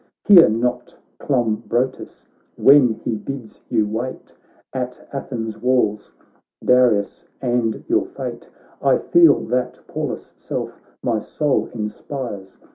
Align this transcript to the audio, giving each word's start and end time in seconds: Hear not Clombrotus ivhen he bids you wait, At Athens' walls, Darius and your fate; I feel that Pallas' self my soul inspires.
Hear 0.25 0.49
not 0.49 0.97
Clombrotus 1.19 2.25
ivhen 2.59 2.95
he 3.03 3.13
bids 3.17 3.61
you 3.69 3.85
wait, 3.85 4.35
At 4.73 5.07
Athens' 5.13 5.59
walls, 5.59 6.11
Darius 6.65 7.23
and 7.39 7.83
your 7.87 8.07
fate; 8.07 8.49
I 8.81 8.97
feel 8.97 9.41
that 9.49 9.79
Pallas' 9.87 10.33
self 10.37 10.81
my 11.03 11.19
soul 11.19 11.69
inspires. 11.71 12.57